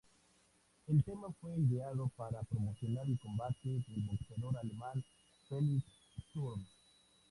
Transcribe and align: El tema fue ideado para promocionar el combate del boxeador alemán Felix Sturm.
El 0.87 1.03
tema 1.03 1.27
fue 1.39 1.53
ideado 1.59 2.09
para 2.17 2.41
promocionar 2.41 3.05
el 3.05 3.19
combate 3.19 3.59
del 3.87 4.01
boxeador 4.09 4.57
alemán 4.57 5.03
Felix 5.47 5.85
Sturm. 6.31 6.59